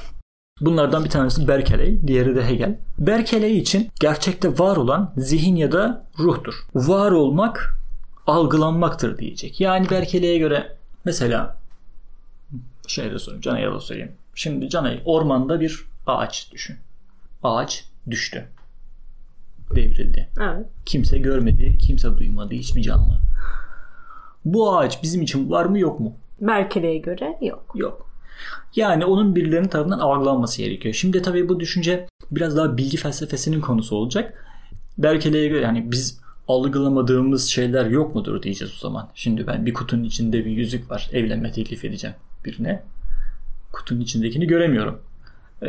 Bunlardan 0.62 1.04
bir 1.04 1.10
tanesi 1.10 1.48
Berkeley, 1.48 2.08
diğeri 2.08 2.36
de 2.36 2.46
Hegel. 2.46 2.78
Berkeley 3.00 3.58
için 3.58 3.90
gerçekte 4.00 4.60
var 4.60 4.78
olan 4.78 5.14
zihin 5.18 5.56
ya 5.56 5.72
da 5.72 6.06
ruhtur. 6.20 6.54
Var 6.76 7.12
olmak 7.12 7.78
algılanmaktır 8.28 9.18
diyecek. 9.18 9.62
Yani 9.62 9.90
Berkeley'e 9.90 10.38
göre 10.38 10.76
mesela 11.06 11.58
şey 12.88 13.12
de 13.12 13.20
sorayım, 13.20 13.42
Canay'a 13.42 13.74
da 13.74 13.80
sorayım. 13.80 14.12
Şimdi 14.36 14.70
Canay 14.70 15.02
ormanda 15.06 15.60
bir 15.60 15.86
ağaç 16.08 16.52
düşün. 16.52 16.78
Ağaç 17.44 17.86
düştü. 18.10 18.48
Devrildi. 19.76 20.30
Evet. 20.40 20.66
Kimse 20.86 21.18
görmedi, 21.18 21.78
kimse 21.78 22.18
duymadı, 22.18 22.54
hiçbir 22.54 22.82
canlı. 22.82 23.18
Bu 24.46 24.78
ağaç 24.78 25.04
bizim 25.04 25.22
için 25.22 25.50
var 25.50 25.66
mı 25.66 25.80
yok 25.80 26.00
mu? 26.00 26.14
Berkeley'e 26.42 26.98
göre 26.98 27.38
yok. 27.42 27.72
Yok. 27.76 28.12
Yani 28.76 29.06
onun 29.06 29.36
birilerinin 29.36 29.68
tarafından 29.68 30.00
algılanması 30.00 30.62
gerekiyor. 30.62 30.94
Şimdi 30.94 31.22
tabii 31.22 31.50
bu 31.50 31.60
düşünce 31.60 32.08
biraz 32.32 32.58
daha 32.58 32.78
bilgi 32.78 32.98
felsefesinin 32.98 33.62
konusu 33.62 33.96
olacak. 33.96 34.46
Berkeley'e 34.98 35.48
göre 35.48 35.62
yani 35.62 35.92
biz 35.92 36.22
algılamadığımız 36.48 37.48
şeyler 37.50 37.86
yok 37.86 38.16
mudur 38.16 38.44
diyeceğiz 38.44 38.74
o 38.78 38.80
zaman. 38.80 39.10
Şimdi 39.16 39.48
ben 39.48 39.66
bir 39.66 39.74
kutunun 39.74 40.04
içinde 40.04 40.46
bir 40.46 40.52
yüzük 40.52 40.92
var. 40.92 41.10
Evlenme 41.14 41.52
teklif 41.52 41.86
edeceğim 41.86 42.16
birine. 42.46 42.84
Kutunun 43.72 44.02
içindekini 44.02 44.48
göremiyorum. 44.48 45.00
Ee, 45.62 45.68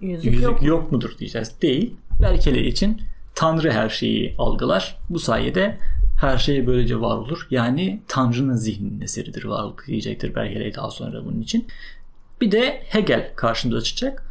Yüzük 0.00 0.24
yüzük, 0.24 0.42
yok 0.42 0.62
yok, 0.62 0.82
mu? 0.82 0.96
mudur 0.96 1.18
diyeceğiz. 1.18 1.52
Değil. 1.62 1.94
Berkeley 2.22 2.68
için 2.68 3.00
Tanrı 3.34 3.72
her 3.72 3.88
şeyi 3.88 4.34
algılar. 4.38 4.98
Bu 5.10 5.18
sayede 5.18 5.78
her 6.24 6.38
şey 6.38 6.66
böylece 6.66 7.00
var 7.00 7.16
olur. 7.16 7.46
Yani 7.50 8.02
Tanrı'nın 8.08 8.56
zihninin 8.56 9.00
eseridir 9.00 9.44
varlık 9.44 9.84
diyecektir 9.86 10.34
Berkeley 10.34 10.74
daha 10.74 10.90
sonra 10.90 11.24
bunun 11.24 11.40
için. 11.40 11.66
Bir 12.40 12.52
de 12.52 12.82
Hegel 12.88 13.32
karşımıza 13.36 13.80
çıkacak. 13.80 14.24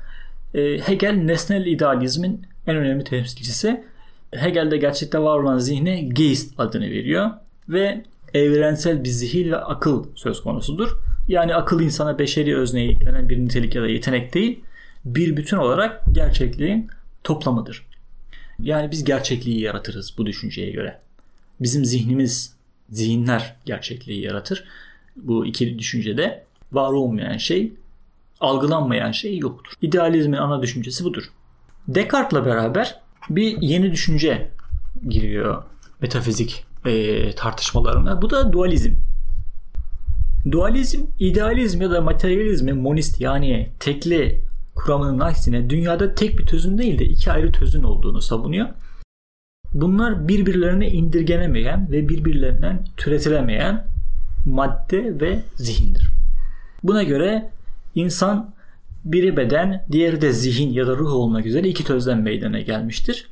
Ee, 0.54 0.80
Hegel 0.80 1.14
nesnel 1.14 1.66
idealizmin 1.66 2.42
en 2.68 2.76
önemli 2.76 3.04
temsilcisi. 3.04 3.84
Hegel 4.32 4.72
de 4.72 4.78
gerçekte 4.78 5.20
var 5.20 5.40
olan 5.40 5.58
zihne 5.58 6.02
Geist 6.02 6.60
adını 6.60 6.86
veriyor 6.86 7.30
ve 7.70 8.04
evrensel 8.34 9.04
bir 9.04 9.10
zihin 9.10 9.52
ve 9.52 9.58
akıl 9.58 10.06
söz 10.16 10.42
konusudur. 10.42 10.90
Yani 11.28 11.56
akıl 11.56 11.82
insana 11.82 12.20
beşeri 12.20 12.58
özneye 12.58 12.88
yüklenen 12.88 13.30
bir 13.30 13.40
nitelik 13.40 13.76
ya 13.76 13.82
da 13.82 13.88
yetenek 13.88 14.34
değil, 14.34 14.60
bir 15.06 15.38
bütün 15.38 15.58
olarak 15.58 16.02
gerçekliğin 16.12 16.88
toplamıdır. 17.24 17.86
Yani 18.60 18.92
biz 18.92 19.04
gerçekliği 19.04 19.62
yaratırız 19.62 20.16
bu 20.18 20.26
düşünceye 20.26 20.72
göre. 20.72 21.00
Bizim 21.64 21.86
zihnimiz, 21.86 22.54
zihinler 22.90 23.56
gerçekliği 23.66 24.22
yaratır. 24.22 24.64
Bu 25.16 25.46
iki 25.46 25.80
düşüncede 25.80 26.44
var 26.72 26.92
olmayan 26.92 27.38
şey, 27.38 27.74
algılanmayan 28.40 29.12
şey 29.12 29.38
yoktur. 29.38 29.74
İdealizmin 29.82 30.38
ana 30.38 30.62
düşüncesi 30.62 31.04
budur. 31.04 31.24
Descartes'la 31.88 32.46
beraber 32.46 33.00
bir 33.30 33.62
yeni 33.62 33.92
düşünce 33.92 34.52
giriyor 35.10 35.64
metafizik 36.02 36.66
e, 36.86 37.32
tartışmalarına. 37.36 38.22
Bu 38.22 38.30
da 38.30 38.54
dualizm. 38.54 38.94
Dualizm, 40.52 41.02
idealizm 41.20 41.82
ya 41.82 41.92
da 41.92 42.02
materyalizmin 42.02 42.78
monist 42.78 43.22
yani 43.22 43.70
tekli 43.80 44.42
kuramının 44.76 45.20
aksine 45.20 45.70
dünyada 45.70 46.16
tek 46.16 46.40
bir 46.40 46.46
tözün 46.46 46.78
değil 46.78 47.00
de 47.00 47.06
iki 47.06 47.32
ayrı 47.32 47.52
tözün 47.52 47.84
olduğunu 47.84 48.22
savunuyor. 48.22 48.70
Bunlar 49.74 50.28
birbirlerine 50.28 50.90
indirgenemeyen 50.90 51.92
ve 51.92 52.10
birbirlerinden 52.10 52.86
türetilemeyen 52.98 53.88
madde 54.46 55.20
ve 55.22 55.40
zihindir. 55.56 56.10
Buna 56.84 57.04
göre 57.04 57.50
insan 57.96 58.54
biri 59.06 59.38
beden, 59.38 59.86
diğeri 59.92 60.22
de 60.22 60.34
zihin 60.34 60.70
ya 60.74 60.88
da 60.88 60.98
ruh 60.98 61.14
olmak 61.14 61.46
üzere 61.46 61.68
iki 61.68 61.84
tözden 61.84 62.18
meydana 62.18 62.60
gelmiştir. 62.60 63.30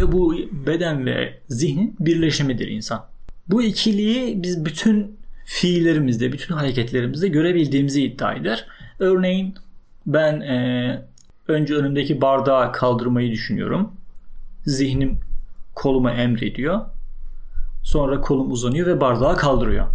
Ve 0.00 0.12
bu 0.12 0.34
beden 0.66 1.06
ve 1.06 1.38
zihnin 1.48 1.96
birleşimidir 2.00 2.68
insan. 2.68 3.04
Bu 3.48 3.62
ikiliği 3.62 4.42
biz 4.42 4.64
bütün 4.64 5.16
fiillerimizde, 5.44 6.32
bütün 6.32 6.54
hareketlerimizde 6.54 7.28
görebildiğimizi 7.28 8.04
iddia 8.04 8.34
eder. 8.34 8.66
Örneğin 8.98 9.54
ben 10.06 10.40
e, 10.40 11.02
önce 11.48 11.74
önümdeki 11.74 12.20
bardağı 12.20 12.72
kaldırmayı 12.72 13.32
düşünüyorum. 13.32 13.92
Zihnim 14.66 15.18
koluma 15.74 16.12
emrediyor. 16.12 16.80
Sonra 17.82 18.20
kolum 18.20 18.52
uzanıyor 18.52 18.86
ve 18.86 19.00
bardağı 19.00 19.36
kaldırıyor. 19.36 19.86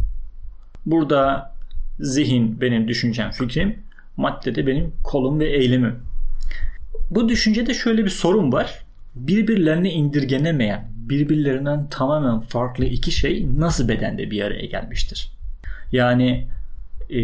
Burada 0.86 1.54
zihin 2.00 2.62
benim 2.62 2.88
düşüncem, 2.88 3.32
fikrim, 3.32 3.80
madde 4.18 4.56
de 4.56 4.68
benim 4.68 4.94
kolum 5.04 5.40
ve 5.40 5.46
eylemim. 5.46 5.96
Bu 7.10 7.30
düşüncede 7.30 7.74
şöyle 7.74 8.06
bir 8.06 8.10
sorun 8.10 8.52
var. 8.52 8.86
Birbirlerine 9.16 9.92
indirgenemeyen, 9.92 10.88
birbirlerinden 10.96 11.90
tamamen 11.90 12.42
farklı 12.42 12.86
iki 12.86 13.12
şey 13.12 13.48
nasıl 13.58 13.88
bedende 13.88 14.32
bir 14.32 14.42
araya 14.42 14.66
gelmiştir? 14.66 15.32
Yani 15.92 16.48
e, 17.10 17.20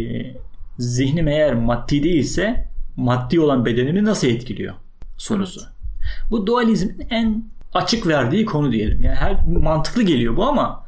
zihnim 0.80 1.28
eğer 1.28 1.54
maddi 1.54 2.04
değilse 2.04 2.68
maddi 2.96 3.40
olan 3.40 3.66
bedenimi 3.66 4.06
nasıl 4.06 4.28
etkiliyor 4.28 4.74
sorusu. 5.18 5.62
Evet. 5.62 6.32
Bu 6.32 6.48
dualizmin 6.48 7.08
en 7.10 7.46
açık 7.76 8.08
verdiği 8.08 8.46
konu 8.46 8.72
diyelim. 8.72 9.04
Yani 9.04 9.16
her 9.16 9.48
mantıklı 9.48 10.04
geliyor 10.04 10.38
bu 10.38 10.44
ama 10.46 10.86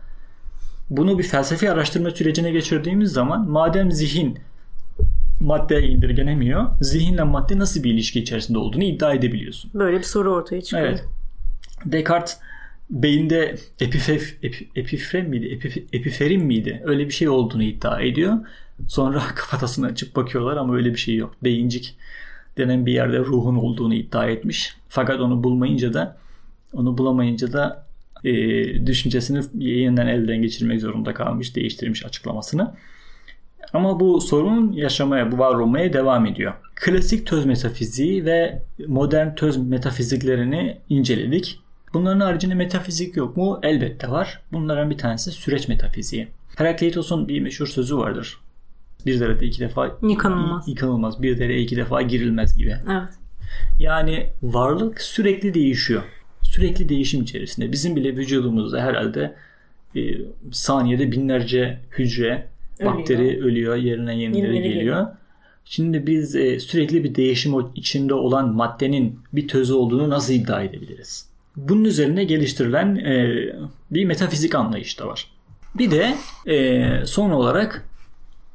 bunu 0.89 1.19
bir 1.19 1.23
felsefi 1.23 1.71
araştırma 1.71 2.11
sürecine 2.11 2.51
geçirdiğimiz 2.51 3.11
zaman 3.11 3.49
madem 3.49 3.91
zihin 3.91 4.39
maddeye 5.39 5.81
indirgenemiyor, 5.81 6.67
zihinle 6.81 7.23
madde 7.23 7.59
nasıl 7.59 7.83
bir 7.83 7.93
ilişki 7.93 8.19
içerisinde 8.19 8.57
olduğunu 8.57 8.83
iddia 8.83 9.13
edebiliyorsun. 9.13 9.71
Böyle 9.73 9.97
bir 9.97 10.03
soru 10.03 10.33
ortaya 10.33 10.61
çıkıyor. 10.61 10.87
Evet. 10.87 11.05
Descartes 11.85 12.39
beyinde 12.89 13.55
epifef, 13.79 14.37
epi, 14.43 14.67
epifrem 14.75 15.29
miydi, 15.29 15.47
epif, 15.47 15.77
epiferin 15.93 16.45
miydi 16.45 16.81
öyle 16.85 17.05
bir 17.05 17.13
şey 17.13 17.29
olduğunu 17.29 17.63
iddia 17.63 18.01
ediyor. 18.01 18.33
Sonra 18.87 19.19
kafatasını 19.35 19.85
açıp 19.85 20.15
bakıyorlar 20.15 20.57
ama 20.57 20.75
öyle 20.75 20.93
bir 20.93 20.99
şey 20.99 21.15
yok. 21.15 21.35
Beyincik 21.43 21.95
denen 22.57 22.85
bir 22.85 22.93
yerde 22.93 23.19
ruhun 23.19 23.55
olduğunu 23.55 23.93
iddia 23.93 24.27
etmiş. 24.27 24.75
Fakat 24.89 25.19
onu 25.19 25.43
bulmayınca 25.43 25.93
da 25.93 26.17
onu 26.73 26.97
bulamayınca 26.97 27.53
da 27.53 27.87
e, 28.23 28.33
düşüncesini 28.87 29.43
yeniden 29.53 30.07
elden 30.07 30.41
geçirmek 30.41 30.81
zorunda 30.81 31.13
kalmış, 31.13 31.55
değiştirmiş 31.55 32.05
açıklamasını. 32.05 32.73
Ama 33.73 33.99
bu 33.99 34.21
sorun 34.21 34.71
yaşamaya, 34.71 35.31
bu 35.31 35.37
var 35.37 35.55
olmaya 35.55 35.93
devam 35.93 36.25
ediyor. 36.25 36.53
Klasik 36.75 37.27
töz 37.27 37.45
metafiziği 37.45 38.25
ve 38.25 38.61
modern 38.87 39.35
töz 39.35 39.57
metafiziklerini 39.57 40.77
inceledik. 40.89 41.59
Bunların 41.93 42.19
haricinde 42.19 42.55
metafizik 42.55 43.17
yok 43.17 43.37
mu? 43.37 43.59
Elbette 43.63 44.09
var. 44.09 44.41
Bunların 44.51 44.89
bir 44.89 44.97
tanesi 44.97 45.31
süreç 45.31 45.67
metafiziği. 45.67 46.27
Herakleitos'un 46.55 47.27
bir 47.27 47.41
meşhur 47.41 47.67
sözü 47.67 47.97
vardır. 47.97 48.37
Bir 49.05 49.19
derede 49.19 49.45
iki 49.45 49.59
defa 49.59 49.97
yıkanılmaz. 50.09 50.67
yıkanılmaz. 50.67 51.21
Bir 51.21 51.39
dereye 51.39 51.61
iki 51.61 51.75
defa 51.75 52.01
girilmez 52.01 52.57
gibi. 52.57 52.75
Evet. 52.91 53.09
Yani 53.79 54.29
varlık 54.43 55.01
sürekli 55.01 55.53
değişiyor. 55.53 56.03
Sürekli 56.57 56.89
değişim 56.89 57.21
içerisinde. 57.21 57.71
Bizim 57.71 57.95
bile 57.95 58.15
vücudumuzda 58.15 58.81
herhalde 58.81 59.35
e, 59.95 60.01
saniyede 60.51 61.11
binlerce 61.11 61.79
hücre, 61.91 62.47
ölüyor. 62.79 62.97
bakteri 62.97 63.43
ölüyor, 63.43 63.75
yerine 63.75 64.19
yenileri, 64.19 64.45
yenileri 64.45 64.63
geliyor. 64.63 64.79
geliyor. 64.79 65.07
Şimdi 65.65 66.07
biz 66.07 66.35
e, 66.35 66.59
sürekli 66.59 67.03
bir 67.03 67.15
değişim 67.15 67.53
içinde 67.75 68.13
olan 68.13 68.53
maddenin 68.53 69.19
bir 69.33 69.47
tözü 69.47 69.73
olduğunu 69.73 70.09
nasıl 70.09 70.33
iddia 70.33 70.63
edebiliriz? 70.63 71.29
Bunun 71.55 71.83
üzerine 71.83 72.23
geliştirilen 72.23 72.95
e, 72.95 73.45
bir 73.91 74.05
metafizik 74.05 74.55
anlayış 74.55 74.99
da 74.99 75.07
var. 75.07 75.27
Bir 75.75 75.91
de 75.91 76.15
e, 76.47 77.05
son 77.05 77.29
olarak 77.29 77.85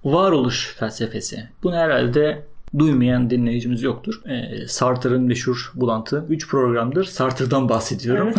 varoluş 0.05 0.77
felsefesi. 0.79 1.49
Bunu 1.63 1.77
herhalde 1.77 2.43
duymayan 2.79 3.31
dinleyicimiz 3.31 3.83
yoktur. 3.83 4.23
E, 4.27 4.67
Sartre'ın 4.67 5.23
meşhur 5.23 5.73
bulantı 5.75 6.25
3 6.29 6.49
programdır. 6.49 7.05
Sartre'dan 7.05 7.69
bahsediyorum. 7.69 8.33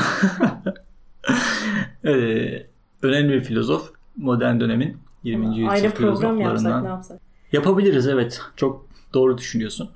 Evet. 2.04 2.06
e, 2.06 2.67
önemli 3.02 3.34
bir 3.34 3.41
filozof. 3.41 3.91
Modern 4.17 4.60
dönemin 4.60 4.98
20. 5.24 5.48
yüzyıl 5.48 5.67
Ayrı 5.67 5.91
program 5.91 6.39
yapsak 6.39 6.84
ne 6.84 6.88
yapsak? 6.88 7.19
Yapabiliriz 7.52 8.08
evet. 8.08 8.41
Çok 8.56 8.88
doğru 9.13 9.38
düşünüyorsun. 9.38 9.89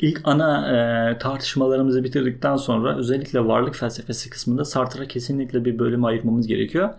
İlk 0.00 0.20
ana 0.24 0.68
e, 0.68 1.18
tartışmalarımızı 1.18 2.04
bitirdikten 2.04 2.56
sonra 2.56 2.96
özellikle 2.96 3.46
varlık 3.46 3.76
felsefesi 3.76 4.30
kısmında 4.30 4.64
Sartre'a 4.64 5.08
kesinlikle 5.08 5.64
bir 5.64 5.78
bölüm 5.78 6.04
ayırmamız 6.04 6.46
gerekiyor. 6.46 6.90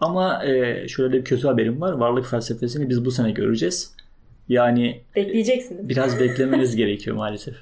Ama 0.00 0.44
e, 0.44 0.88
şöyle 0.88 1.12
bir 1.12 1.24
kötü 1.24 1.46
haberim 1.46 1.80
var. 1.80 1.92
Varlık 1.92 2.26
felsefesini 2.26 2.88
biz 2.88 3.04
bu 3.04 3.10
sene 3.10 3.30
göreceğiz. 3.30 3.93
Yani 4.48 5.02
bekleyeceksin. 5.16 5.88
Biraz 5.88 6.20
beklemeniz 6.20 6.76
gerekiyor 6.76 7.16
maalesef. 7.16 7.54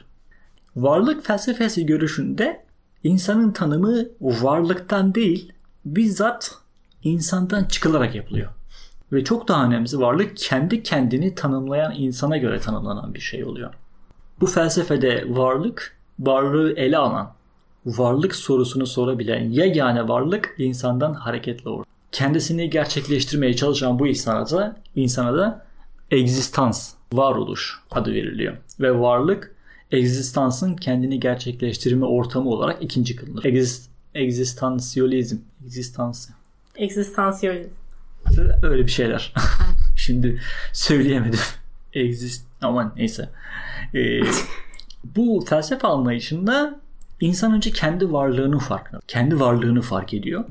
Varlık 0.77 1.27
felsefesi 1.27 1.87
görüşünde 1.87 2.65
insanın 3.05 3.53
tanımı 3.53 4.05
varlıktan 4.21 5.15
değil, 5.15 5.53
bizzat 5.85 6.55
insandan 7.03 7.65
çıkılarak 7.65 8.15
yapılıyor. 8.15 8.51
Ve 9.13 9.25
çok 9.25 9.49
daha 9.49 9.67
önemlisi 9.67 10.01
varlık 10.01 10.37
kendi 10.37 10.83
kendini 10.83 11.35
tanımlayan 11.35 11.95
insana 11.97 12.37
göre 12.37 12.61
tanımlanan 12.61 13.15
bir 13.15 13.21
şey 13.21 13.45
oluyor. 13.45 13.75
Bu 14.41 14.47
felsefede 14.47 15.25
varlık, 15.29 15.97
varlığı 16.19 16.73
ele 16.73 16.99
alan, 16.99 17.33
varlık 17.87 18.35
sorusunu 18.35 18.87
sorabilen 18.87 19.51
yegane 19.51 20.09
varlık 20.09 20.55
insandan 20.59 21.15
hareketle 21.15 21.71
olur. 21.71 21.85
Kendisini 22.13 22.71
gerçekleştirmeye 22.71 23.57
çalışan 23.57 23.99
bu 23.99 24.07
insana 24.07 24.51
da, 24.51 24.77
insana 24.97 25.37
da 25.37 25.67
egzistans, 26.13 26.95
varoluş 27.13 27.79
adı 27.91 28.13
veriliyor. 28.15 28.57
Ve 28.81 28.99
varlık 28.99 29.55
egzistansın 29.91 30.77
kendini 30.77 31.21
gerçekleştirme 31.21 32.07
ortamı 32.07 32.51
olarak 32.51 32.83
ikinci 32.83 33.17
kılınır. 33.17 33.45
Egzist, 33.45 33.91
egzistansiyolizm. 34.15 35.37
Egzistans. 35.65 36.29
Egzistansiyolizm. 36.77 37.71
Öyle 38.63 38.87
bir 38.87 38.91
şeyler. 38.91 39.35
Şimdi 39.97 40.41
söyleyemedim. 40.73 41.41
Exist 41.93 42.47
aman 42.63 42.93
neyse. 42.97 43.29
Ee, 43.95 44.21
bu 45.17 45.45
felsefe 45.49 45.89
anlayışında 45.89 46.81
insan 47.21 47.55
önce 47.55 47.71
kendi 47.71 48.13
varlığını 48.13 48.59
fark 48.59 48.91
kendi 49.09 49.41
varlığını 49.41 49.83
fark 49.83 50.15
ediyor. 50.15 50.45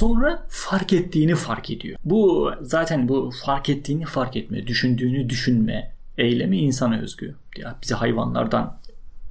Sonra 0.00 0.42
fark 0.48 0.92
ettiğini 0.92 1.34
fark 1.34 1.70
ediyor. 1.70 1.98
Bu 2.04 2.52
zaten 2.62 3.08
bu 3.08 3.30
fark 3.44 3.68
ettiğini 3.68 4.04
fark 4.04 4.36
etme, 4.36 4.66
düşündüğünü 4.66 5.28
düşünme 5.28 5.92
eylemi 6.18 6.58
insana 6.58 6.98
özgü. 7.00 7.34
Ya 7.56 7.76
bizi 7.82 7.94
hayvanlardan 7.94 8.78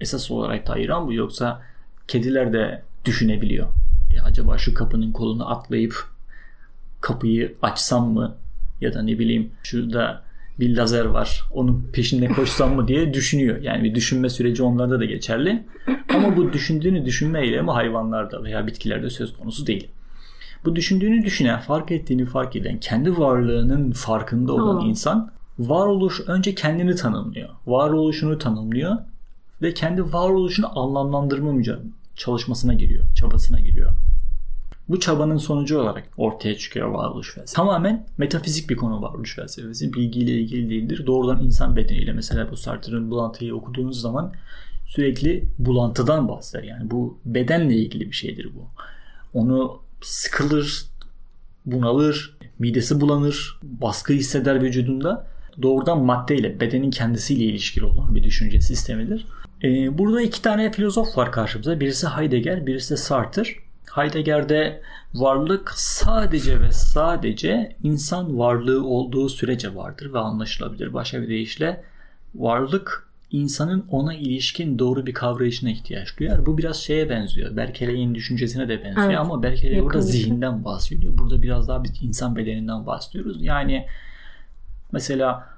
esas 0.02 0.32
olarak 0.32 0.68
da 0.68 0.74
ayıran 0.74 1.08
bu 1.08 1.14
yoksa 1.14 1.62
kediler 2.08 2.54
de 2.54 2.84
düşünebiliyor. 3.06 3.68
Ya 4.16 4.24
acaba 4.24 4.58
şu 4.58 4.74
kapının 4.74 5.12
kolunu 5.12 5.50
atlayıp 5.50 6.08
kapıyı 7.02 7.56
açsam 7.62 8.14
mı 8.14 8.36
ya 8.82 8.94
da 8.94 9.02
ne 9.02 9.20
bileyim 9.20 9.52
şurada 9.64 10.24
bir 10.60 10.78
lazer 10.78 11.06
var 11.06 11.44
onun 11.54 11.90
peşinde 11.94 12.28
koşsam 12.28 12.76
mı 12.76 12.88
diye 12.88 13.14
düşünüyor. 13.14 13.62
Yani 13.62 13.84
bir 13.84 13.96
düşünme 13.96 14.30
süreci 14.30 14.64
onlarda 14.64 15.00
da 15.00 15.06
geçerli. 15.06 15.64
Ama 16.10 16.38
bu 16.38 16.54
düşündüğünü 16.54 17.06
düşünme 17.06 17.42
eylemi 17.42 17.72
hayvanlarda 17.72 18.44
veya 18.44 18.68
bitkilerde 18.68 19.10
söz 19.10 19.34
konusu 19.34 19.68
değil. 19.68 19.88
Bu 20.66 20.76
düşündüğünü 20.76 21.26
düşünen, 21.26 21.60
fark 21.60 21.92
ettiğini 21.92 22.26
fark 22.26 22.56
eden, 22.56 22.80
kendi 22.80 23.18
varlığının 23.18 23.92
farkında 23.92 24.54
olan 24.54 24.82
hmm. 24.82 24.90
insan 24.90 25.32
varoluş 25.60 26.22
önce 26.28 26.56
kendini 26.56 26.96
tanımlıyor. 26.96 27.50
Varoluşunu 27.68 28.38
tanımlıyor 28.38 28.98
ve 29.62 29.74
kendi 29.74 30.14
varoluşunu 30.14 30.80
anlamlandırma 30.80 31.64
çalışmasına 32.16 32.74
giriyor, 32.74 33.06
çabasına 33.16 33.60
giriyor. 33.60 33.92
Bu 34.90 35.00
çabanın 35.00 35.38
sonucu 35.38 35.80
olarak 35.80 36.10
ortaya 36.18 36.58
çıkıyor 36.58 36.88
varoluş 36.88 37.28
felsefesi. 37.28 37.56
Tamamen 37.56 38.06
metafizik 38.18 38.70
bir 38.70 38.76
konu 38.76 39.02
varoluş 39.02 39.36
felsefesi. 39.36 39.94
Bilgiyle 39.94 40.32
ilgili 40.32 40.70
değildir. 40.70 41.06
Doğrudan 41.06 41.44
insan 41.44 41.76
bedeniyle 41.76 42.14
mesela 42.14 42.52
bu 42.52 42.58
Sartre'ın 42.58 43.12
bulantıyı 43.12 43.56
okuduğunuz 43.56 44.02
zaman 44.02 44.34
sürekli 44.86 45.46
bulantıdan 45.60 46.28
bahseder. 46.28 46.64
Yani 46.64 46.92
bu 46.92 47.18
bedenle 47.26 47.76
ilgili 47.76 48.08
bir 48.08 48.16
şeydir 48.16 48.50
bu. 48.56 48.68
Onu 49.40 49.80
sıkılır, 50.02 50.86
bunalır, 51.66 52.38
midesi 52.60 53.02
bulanır, 53.02 53.60
baskı 53.64 54.14
hisseder 54.14 54.62
vücudunda. 54.62 55.28
Doğrudan 55.62 56.00
maddeyle, 56.00 56.60
bedenin 56.60 56.92
kendisiyle 56.92 57.44
ilişkili 57.44 57.86
olan 57.86 58.16
bir 58.16 58.24
düşünce 58.24 58.62
sistemidir. 58.62 59.26
Ee, 59.64 59.98
burada 59.98 60.22
iki 60.22 60.42
tane 60.42 60.72
filozof 60.72 61.18
var 61.18 61.32
karşımıza. 61.32 61.80
Birisi 61.80 62.08
Heidegger, 62.08 62.66
birisi 62.66 62.92
de 62.92 62.98
Sartre. 62.98 63.44
Heidegger'de 63.96 64.82
varlık 65.14 65.72
sadece 65.76 66.62
ve 66.62 66.72
sadece 66.72 67.76
insan 67.84 68.40
varlığı 68.40 68.86
olduğu 68.86 69.30
sürece 69.30 69.76
vardır 69.76 70.14
ve 70.14 70.20
anlaşılabilir. 70.20 70.94
Başka 70.94 71.22
bir 71.22 71.28
deyişle 71.28 71.84
varlık 72.36 73.09
insanın 73.32 73.86
ona 73.90 74.14
ilişkin 74.14 74.80
doğru 74.80 75.06
bir 75.06 75.14
kavrayışına 75.14 75.70
ihtiyaç 75.70 76.18
duyar. 76.20 76.46
Bu 76.46 76.58
biraz 76.58 76.78
şeye 76.78 77.10
benziyor. 77.10 77.56
Berkeley'in 77.56 78.16
düşüncesine 78.16 78.70
de 78.70 78.84
benziyor 78.84 79.08
evet. 79.08 79.18
ama 79.18 79.44
Berkeley 79.44 79.84
burada 79.84 80.02
zihinden 80.02 80.66
bahsediyor. 80.66 81.18
Burada 81.18 81.42
biraz 81.42 81.68
daha 81.68 81.84
biz 81.84 81.92
insan 82.02 82.36
bedeninden 82.36 82.86
bahsediyoruz. 82.86 83.38
Yani 83.42 83.86
mesela 84.92 85.50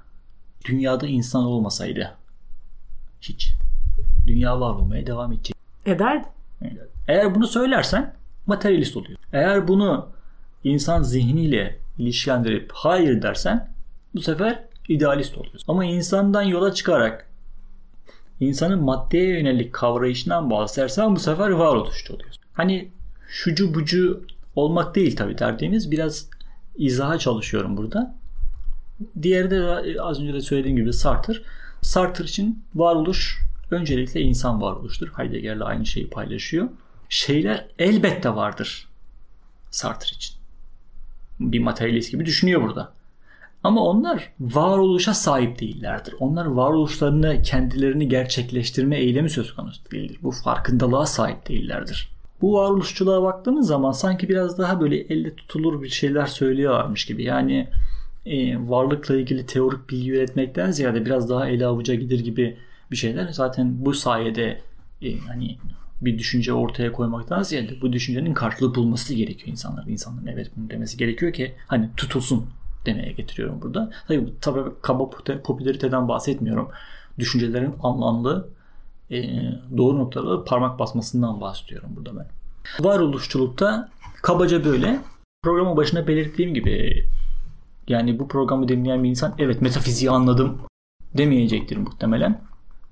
dünyada 0.64 1.06
insan 1.06 1.44
olmasaydı 1.44 2.14
hiç 3.20 3.54
dünya 4.26 4.60
var 4.60 4.74
olmaya 4.74 5.06
devam 5.06 5.32
edecek. 5.32 5.56
Ederdi. 5.86 6.28
Eğer 7.08 7.34
bunu 7.34 7.46
söylersen 7.46 8.14
materyalist 8.46 8.96
oluyor. 8.96 9.18
Eğer 9.32 9.68
bunu 9.68 10.08
insan 10.64 11.02
zihniyle 11.02 11.78
ilişkilendirip 11.98 12.70
hayır 12.74 13.22
dersen 13.22 13.68
bu 14.14 14.20
sefer 14.20 14.62
idealist 14.88 15.38
oluyorsun. 15.38 15.72
Ama 15.72 15.84
insandan 15.84 16.42
yola 16.42 16.74
çıkarak 16.74 17.31
insanın 18.46 18.82
maddeye 18.82 19.38
yönelik 19.38 19.72
kavrayışından 19.72 20.50
bahsedersen 20.50 21.16
bu 21.16 21.20
sefer 21.20 21.50
varoluşçu 21.50 22.14
oluyorsun. 22.14 22.42
Hani 22.52 22.88
şucu 23.28 23.74
bucu 23.74 24.24
olmak 24.56 24.94
değil 24.94 25.16
tabii 25.16 25.38
derdiğimiz 25.38 25.90
biraz 25.90 26.28
izaha 26.76 27.18
çalışıyorum 27.18 27.76
burada. 27.76 28.14
Diğeri 29.22 29.50
de 29.50 29.84
az 30.02 30.20
önce 30.20 30.34
de 30.34 30.40
söylediğim 30.40 30.76
gibi 30.76 30.92
Sartre. 30.92 31.34
Sartre 31.82 32.24
için 32.24 32.64
varoluş 32.74 33.38
öncelikle 33.70 34.20
insan 34.20 34.62
varoluştur. 34.62 35.08
Heidegger'le 35.16 35.60
aynı 35.60 35.86
şeyi 35.86 36.10
paylaşıyor. 36.10 36.68
Şeyler 37.08 37.66
elbette 37.78 38.34
vardır 38.34 38.88
Sartre 39.70 40.16
için. 40.16 40.36
Bir 41.40 41.58
materyalist 41.58 42.10
gibi 42.10 42.26
düşünüyor 42.26 42.62
burada. 42.62 42.92
Ama 43.64 43.84
onlar 43.84 44.32
varoluşa 44.40 45.14
sahip 45.14 45.60
değillerdir. 45.60 46.14
Onlar 46.20 46.46
varoluşlarını 46.46 47.42
kendilerini 47.42 48.08
gerçekleştirme 48.08 48.96
eylemi 48.96 49.30
söz 49.30 49.54
konusu 49.54 49.90
değildir. 49.90 50.18
Bu 50.22 50.30
farkındalığa 50.30 51.06
sahip 51.06 51.48
değillerdir. 51.48 52.12
Bu 52.40 52.54
varoluşçuluğa 52.54 53.22
baktığımız 53.22 53.66
zaman 53.66 53.92
sanki 53.92 54.28
biraz 54.28 54.58
daha 54.58 54.80
böyle 54.80 54.96
elle 54.96 55.36
tutulur 55.36 55.82
bir 55.82 55.88
şeyler 55.88 56.26
söylüyorlarmış 56.26 57.06
gibi. 57.06 57.24
Yani 57.24 57.68
e, 58.26 58.68
varlıkla 58.68 59.16
ilgili 59.16 59.46
teorik 59.46 59.90
bilgi 59.90 60.10
üretmekten 60.10 60.70
ziyade 60.70 61.06
biraz 61.06 61.30
daha 61.30 61.48
ele 61.48 61.66
avuca 61.66 61.94
gider 61.94 62.18
gibi 62.18 62.56
bir 62.90 62.96
şeyler. 62.96 63.28
Zaten 63.28 63.84
bu 63.84 63.94
sayede 63.94 64.60
e, 65.02 65.18
hani 65.18 65.58
bir 66.00 66.18
düşünce 66.18 66.52
ortaya 66.52 66.92
koymaktan 66.92 67.42
ziyade 67.42 67.80
bu 67.80 67.92
düşüncenin 67.92 68.34
karşılığı 68.34 68.74
bulması 68.74 69.14
gerekiyor 69.14 69.48
insanlar. 69.48 69.86
İnsanların 69.86 70.26
evet 70.26 70.50
bunu 70.56 70.70
demesi 70.70 70.96
gerekiyor 70.96 71.32
ki 71.32 71.54
hani 71.66 71.90
tutulsun 71.96 72.46
demeye 72.86 73.12
getiriyorum 73.12 73.62
burada. 73.62 73.90
Tabii, 74.08 74.32
tabii 74.40 74.70
kaba 74.82 75.10
popülariteden 75.44 76.08
bahsetmiyorum. 76.08 76.68
Düşüncelerin 77.18 77.74
anlamlı 77.82 78.48
e, 79.10 79.22
doğru 79.76 79.98
noktalara 79.98 80.44
parmak 80.44 80.78
basmasından 80.78 81.40
bahsediyorum 81.40 81.90
burada 81.96 82.16
ben. 82.16 82.26
Varoluşçulukta 82.84 83.88
kabaca 84.22 84.64
böyle. 84.64 85.00
Programın 85.42 85.76
başına 85.76 86.06
belirttiğim 86.06 86.54
gibi 86.54 87.04
yani 87.88 88.18
bu 88.18 88.28
programı 88.28 88.68
dinleyen 88.68 89.04
bir 89.04 89.08
insan 89.08 89.34
evet 89.38 89.62
metafiziği 89.62 90.10
anladım 90.10 90.58
demeyecektir 91.14 91.76
muhtemelen. 91.76 92.40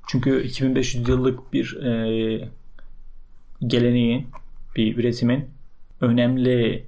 Çünkü 0.07 0.43
2500 0.43 1.09
yıllık 1.09 1.53
bir 1.53 1.83
e, 1.83 2.49
geleneğin, 3.67 4.27
bir 4.77 4.97
üretimin 4.97 5.51
önemli 6.01 6.87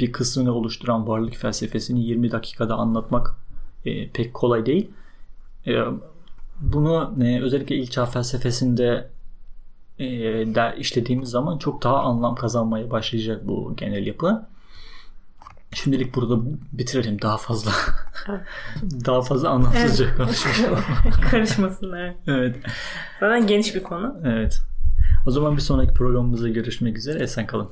bir 0.00 0.12
kısmını 0.12 0.52
oluşturan 0.52 1.08
varlık 1.08 1.34
felsefesini 1.34 2.04
20 2.04 2.32
dakikada 2.32 2.74
anlatmak 2.74 3.34
e, 3.84 4.08
pek 4.08 4.34
kolay 4.34 4.66
değil. 4.66 4.90
E, 5.66 5.72
bunu 6.60 7.14
e, 7.24 7.42
özellikle 7.42 7.76
ilk 7.76 7.92
çağ 7.92 8.06
felsefesinde 8.06 9.10
e, 9.98 10.06
der, 10.54 10.76
işlediğimiz 10.76 11.28
zaman 11.28 11.58
çok 11.58 11.82
daha 11.82 12.02
anlam 12.02 12.34
kazanmaya 12.34 12.90
başlayacak 12.90 13.48
bu 13.48 13.76
genel 13.76 14.06
yapı. 14.06 14.46
Şimdilik 15.72 16.14
burada 16.14 16.38
bitirelim 16.72 17.22
daha 17.22 17.36
fazla. 17.36 17.72
daha 19.06 19.22
fazla 19.22 19.50
anlamsızca 19.50 20.04
evet. 20.04 20.16
konuşmayalım. 20.16 20.84
Karışmasınlar. 21.30 22.14
evet. 22.26 22.56
Zaten 23.20 23.46
geniş 23.46 23.74
bir 23.74 23.82
konu. 23.82 24.16
Evet. 24.24 24.60
O 25.26 25.30
zaman 25.30 25.56
bir 25.56 25.60
sonraki 25.60 25.94
programımızda 25.94 26.48
görüşmek 26.48 26.98
üzere. 26.98 27.22
Esen 27.22 27.46
kalın. 27.46 27.68